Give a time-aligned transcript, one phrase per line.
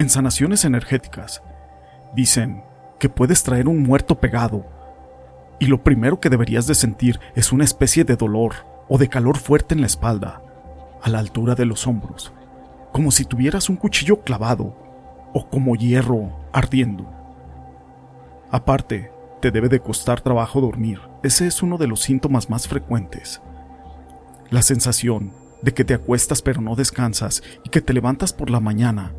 [0.00, 1.42] en sanaciones energéticas
[2.14, 2.64] dicen
[2.98, 4.64] que puedes traer un muerto pegado
[5.58, 8.54] y lo primero que deberías de sentir es una especie de dolor
[8.88, 10.42] o de calor fuerte en la espalda,
[11.02, 12.32] a la altura de los hombros,
[12.92, 14.74] como si tuvieras un cuchillo clavado
[15.34, 17.06] o como hierro ardiendo.
[18.50, 23.42] Aparte, te debe de costar trabajo dormir, ese es uno de los síntomas más frecuentes.
[24.48, 28.60] La sensación de que te acuestas pero no descansas y que te levantas por la
[28.60, 29.12] mañana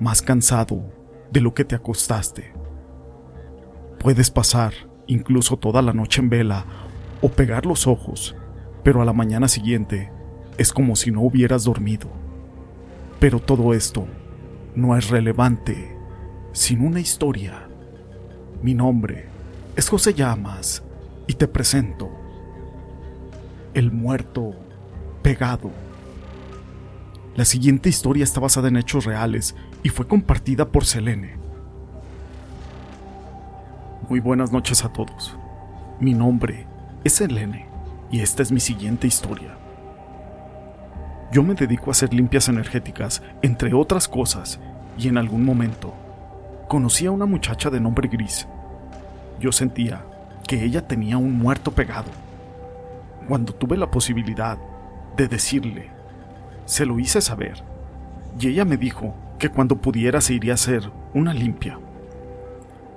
[0.00, 0.82] más cansado
[1.30, 2.52] de lo que te acostaste.
[3.98, 4.72] Puedes pasar
[5.06, 6.64] incluso toda la noche en vela
[7.20, 8.34] o pegar los ojos,
[8.82, 10.10] pero a la mañana siguiente
[10.56, 12.08] es como si no hubieras dormido.
[13.18, 14.06] Pero todo esto
[14.74, 15.96] no es relevante
[16.52, 17.68] sin una historia.
[18.62, 19.26] Mi nombre
[19.76, 20.82] es José Llamas
[21.26, 22.10] y te presento
[23.74, 24.54] El muerto
[25.22, 25.70] pegado.
[27.36, 31.36] La siguiente historia está basada en hechos reales y fue compartida por Selene.
[34.08, 35.36] Muy buenas noches a todos.
[36.00, 36.66] Mi nombre
[37.04, 37.66] es Selene
[38.10, 39.56] y esta es mi siguiente historia.
[41.30, 44.58] Yo me dedico a hacer limpias energéticas, entre otras cosas,
[44.98, 45.94] y en algún momento
[46.66, 48.48] conocí a una muchacha de nombre Gris.
[49.38, 50.04] Yo sentía
[50.48, 52.10] que ella tenía un muerto pegado.
[53.28, 54.58] Cuando tuve la posibilidad
[55.16, 55.99] de decirle.
[56.70, 57.64] Se lo hice saber,
[58.38, 61.80] y ella me dijo que cuando pudiera se iría a hacer una limpia.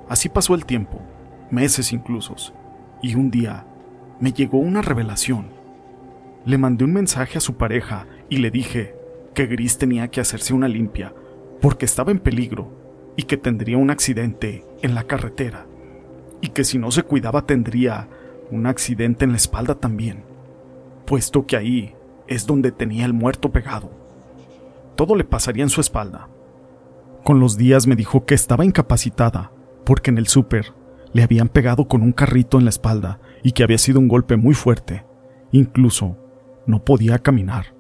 [0.07, 1.01] Así pasó el tiempo,
[1.50, 2.35] meses incluso,
[3.01, 3.66] y un día
[4.19, 5.47] me llegó una revelación.
[6.45, 8.94] Le mandé un mensaje a su pareja y le dije
[9.34, 11.11] que Gris tenía que hacerse una limpia
[11.59, 12.69] porque estaba en peligro
[13.16, 15.66] y que tendría un accidente en la carretera
[16.41, 18.07] y que si no se cuidaba tendría
[18.51, 20.25] un accidente en la espalda también,
[21.07, 21.95] puesto que ahí
[22.33, 23.91] es donde tenía el muerto pegado.
[24.95, 26.29] Todo le pasaría en su espalda.
[27.23, 29.51] Con los días me dijo que estaba incapacitada,
[29.85, 30.73] porque en el súper
[31.13, 34.35] le habían pegado con un carrito en la espalda y que había sido un golpe
[34.35, 35.05] muy fuerte.
[35.51, 36.17] Incluso
[36.66, 37.75] no podía caminar.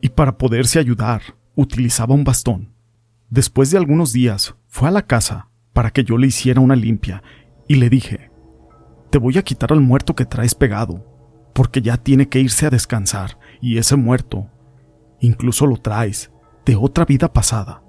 [0.00, 1.22] Y para poderse ayudar,
[1.54, 2.72] utilizaba un bastón.
[3.28, 7.22] Después de algunos días, fue a la casa para que yo le hiciera una limpia
[7.66, 8.30] y le dije,
[9.10, 11.04] te voy a quitar al muerto que traes pegado,
[11.52, 14.48] porque ya tiene que irse a descansar y ese muerto
[15.20, 16.30] incluso lo traes
[16.64, 17.82] de otra vida pasada.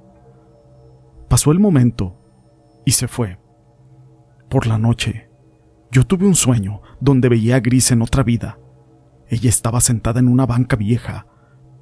[1.28, 2.16] Pasó el momento
[2.86, 3.38] y se fue.
[4.50, 5.30] Por la noche,
[5.92, 8.60] yo tuve un sueño donde veía a Gris en otra vida.
[9.28, 11.28] Ella estaba sentada en una banca vieja,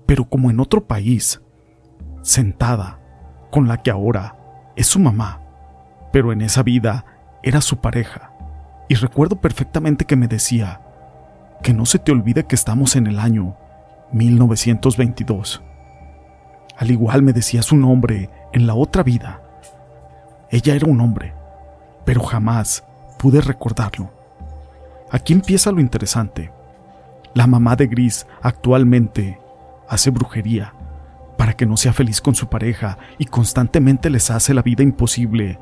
[0.06, 1.41] pero como en otro país,
[2.22, 3.01] sentada
[3.51, 5.41] con la que ahora es su mamá,
[6.12, 7.06] pero en esa vida
[7.44, 8.31] era su pareja.
[8.90, 10.81] Y recuerdo perfectamente que me decía,
[11.62, 13.57] que no se te olvide que estamos en el año
[14.16, 15.62] 1922.
[16.78, 19.42] Al igual me decía su nombre en la otra vida.
[20.50, 21.34] Ella era un hombre,
[22.06, 22.86] pero jamás
[23.20, 24.09] pude recordarlo.
[25.12, 26.50] Aquí empieza lo interesante.
[27.34, 29.38] La mamá de Gris actualmente
[29.90, 30.74] hace brujería
[31.38, 35.59] para que no sea feliz con su pareja y constantemente les hace la vida imposible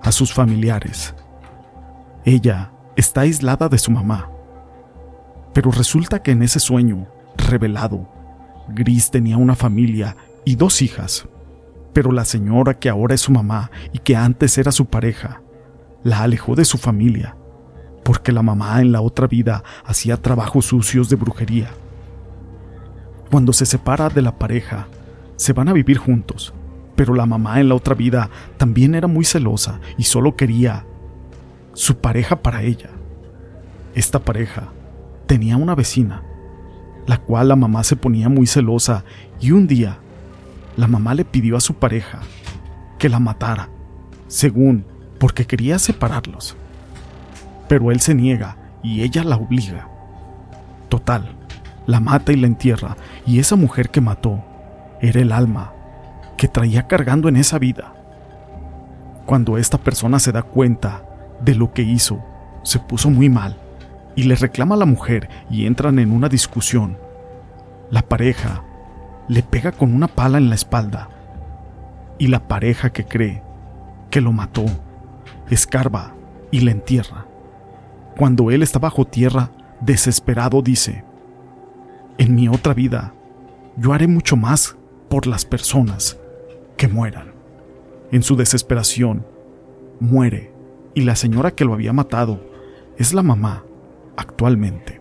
[0.00, 1.12] a sus familiares.
[2.24, 4.30] Ella está aislada de su mamá,
[5.52, 7.08] pero resulta que en ese sueño
[7.50, 8.08] revelado.
[8.68, 11.28] Gris tenía una familia y dos hijas,
[11.92, 15.42] pero la señora que ahora es su mamá y que antes era su pareja,
[16.02, 17.36] la alejó de su familia,
[18.04, 21.70] porque la mamá en la otra vida hacía trabajos sucios de brujería.
[23.30, 24.86] Cuando se separa de la pareja,
[25.36, 26.54] se van a vivir juntos,
[26.96, 30.86] pero la mamá en la otra vida también era muy celosa y solo quería
[31.72, 32.90] su pareja para ella.
[33.94, 34.68] Esta pareja
[35.26, 36.22] tenía una vecina
[37.10, 39.02] la cual la mamá se ponía muy celosa
[39.40, 39.98] y un día
[40.76, 42.20] la mamá le pidió a su pareja
[43.00, 43.68] que la matara,
[44.28, 44.86] según
[45.18, 46.56] porque quería separarlos.
[47.68, 49.88] Pero él se niega y ella la obliga.
[50.88, 51.34] Total,
[51.84, 52.96] la mata y la entierra
[53.26, 54.44] y esa mujer que mató
[55.00, 55.72] era el alma
[56.36, 57.92] que traía cargando en esa vida.
[59.26, 61.02] Cuando esta persona se da cuenta
[61.40, 62.22] de lo que hizo,
[62.62, 63.59] se puso muy mal
[64.14, 66.98] y le reclama a la mujer y entran en una discusión.
[67.90, 68.64] La pareja
[69.28, 71.08] le pega con una pala en la espalda
[72.18, 73.42] y la pareja que cree
[74.10, 74.66] que lo mató,
[75.48, 76.14] escarba
[76.50, 77.26] y le entierra.
[78.16, 81.04] Cuando él está bajo tierra, desesperado dice,
[82.18, 83.14] en mi otra vida,
[83.76, 84.76] yo haré mucho más
[85.08, 86.18] por las personas
[86.76, 87.32] que mueran.
[88.10, 89.24] En su desesperación,
[90.00, 90.52] muere
[90.94, 92.40] y la señora que lo había matado
[92.98, 93.64] es la mamá
[94.16, 95.00] actualmente.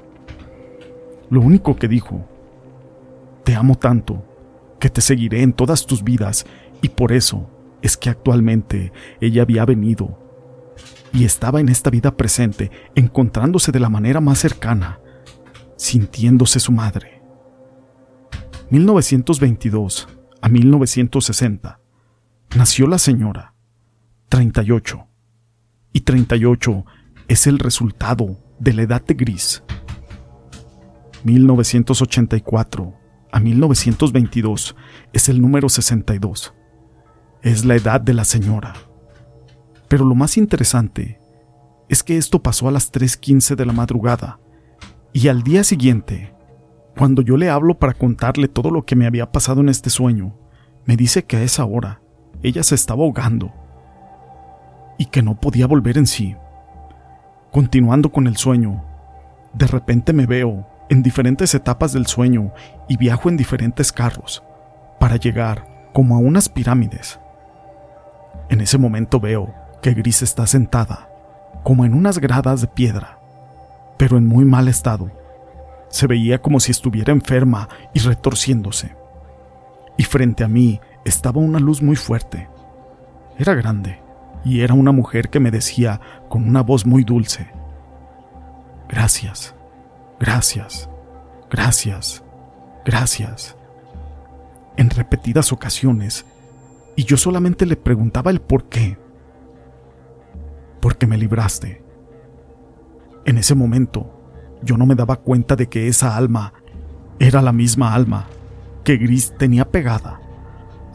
[1.29, 2.25] Lo único que dijo,
[3.43, 4.23] te amo tanto
[4.79, 6.45] que te seguiré en todas tus vidas
[6.81, 7.49] y por eso
[7.81, 8.91] es que actualmente
[9.21, 10.17] ella había venido
[11.11, 14.99] y estaba en esta vida presente, encontrándose de la manera más cercana,
[15.75, 17.21] sintiéndose su madre.
[18.69, 20.07] 1922
[20.41, 21.79] a 1960
[22.55, 23.53] nació la señora,
[24.29, 25.07] 38,
[25.93, 26.85] y 38
[27.27, 29.63] es el resultado de la edad de gris.
[31.23, 32.93] 1984
[33.31, 34.75] a 1922
[35.13, 36.53] es el número 62.
[37.41, 38.73] Es la edad de la señora.
[39.87, 41.19] Pero lo más interesante
[41.87, 44.39] es que esto pasó a las 3.15 de la madrugada
[45.11, 46.33] y al día siguiente,
[46.95, 50.37] cuando yo le hablo para contarle todo lo que me había pasado en este sueño,
[50.85, 52.01] me dice que a esa hora
[52.43, 53.51] ella se estaba ahogando
[54.99, 56.35] y que no podía volver en sí.
[57.51, 58.83] Continuando con el sueño,
[59.53, 62.51] de repente me veo en diferentes etapas del sueño
[62.87, 64.43] y viajo en diferentes carros
[64.99, 67.19] para llegar como a unas pirámides.
[68.49, 69.51] En ese momento veo
[69.81, 71.09] que Gris está sentada,
[71.63, 73.19] como en unas gradas de piedra,
[73.97, 75.09] pero en muy mal estado.
[75.87, 78.95] Se veía como si estuviera enferma y retorciéndose.
[79.97, 82.47] Y frente a mí estaba una luz muy fuerte.
[83.39, 84.08] Era grande
[84.43, 85.99] y era una mujer que me decía
[86.29, 87.51] con una voz muy dulce,
[88.89, 89.53] Gracias.
[90.19, 90.89] Gracias,
[91.49, 92.23] gracias,
[92.83, 93.55] gracias.
[94.75, 96.25] En repetidas ocasiones,
[96.95, 98.97] y yo solamente le preguntaba el por qué.
[100.81, 101.83] Porque me libraste.
[103.25, 106.53] En ese momento, yo no me daba cuenta de que esa alma
[107.19, 108.25] era la misma alma
[108.83, 110.19] que Gris tenía pegada,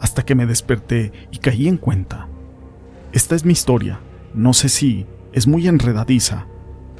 [0.01, 2.27] hasta que me desperté y caí en cuenta.
[3.15, 4.01] Esta es mi historia.
[4.33, 6.47] No sé si es muy enredadiza,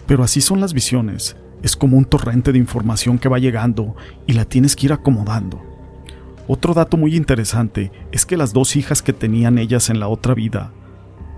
[0.08, 4.32] pero así son las visiones es como un torrente de información que va llegando y
[4.32, 5.62] la tienes que ir acomodando.
[6.48, 10.34] Otro dato muy interesante es que las dos hijas que tenían ellas en la otra
[10.34, 10.72] vida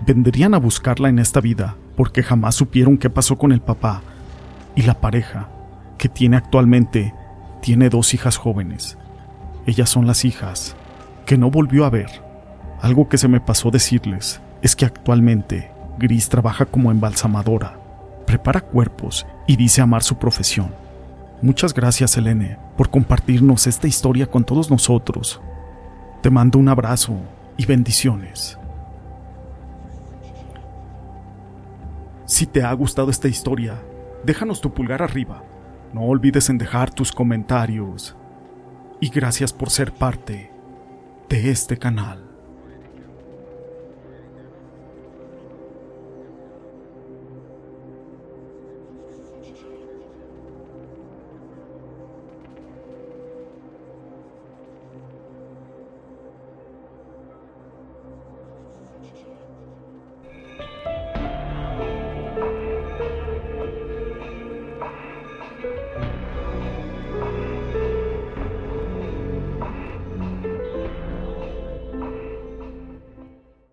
[0.06, 4.02] vendrían a buscarla en esta vida porque jamás supieron qué pasó con el papá
[4.76, 5.48] y la pareja
[5.98, 7.14] que tiene actualmente
[7.62, 8.96] tiene dos hijas jóvenes.
[9.66, 10.76] Ellas son las hijas
[11.26, 12.22] que no volvió a ver.
[12.80, 17.78] Algo que se me pasó decirles es que actualmente Gris trabaja como embalsamadora
[18.28, 20.74] prepara cuerpos y dice amar su profesión.
[21.40, 25.40] Muchas gracias, Elene, por compartirnos esta historia con todos nosotros.
[26.20, 27.14] Te mando un abrazo
[27.56, 28.58] y bendiciones.
[32.26, 33.80] Si te ha gustado esta historia,
[34.24, 35.42] déjanos tu pulgar arriba.
[35.94, 38.14] No olvides en dejar tus comentarios.
[39.00, 40.52] Y gracias por ser parte
[41.30, 42.27] de este canal.